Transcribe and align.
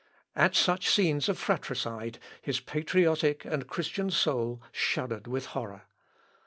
At 0.35 0.55
such 0.55 0.89
scenes 0.89 1.29
of 1.29 1.37
fratricide 1.37 2.17
his 2.41 2.59
patriotic 2.59 3.45
and 3.45 3.67
Christian 3.67 4.09
soul 4.09 4.59
shuddered 4.71 5.27
with 5.27 5.45
horror. 5.53 5.83